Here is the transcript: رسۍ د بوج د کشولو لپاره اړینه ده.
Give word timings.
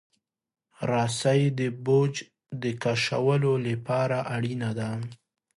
رسۍ 0.89 1.41
د 1.59 1.61
بوج 1.85 2.13
د 2.61 2.63
کشولو 2.83 3.53
لپاره 3.67 4.17
اړینه 4.35 4.69
ده. 4.79 4.89